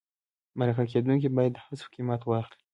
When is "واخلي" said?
2.25-2.59